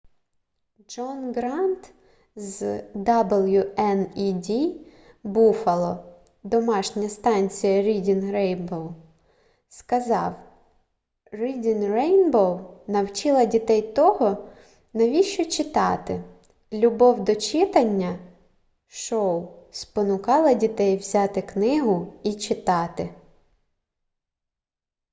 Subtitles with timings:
[0.89, 1.93] джон грант
[2.35, 2.61] з
[2.93, 4.49] wned
[5.23, 6.03] буффало
[6.43, 8.93] домашня станція reading rainbow
[9.69, 10.33] сказав:
[11.31, 14.49] reading rainbow навчила дітей того
[14.93, 16.23] навіщо читати,...
[16.73, 18.19] любов до читання—
[18.87, 23.09] [шоу] спонукала дітей взяти книгу і читати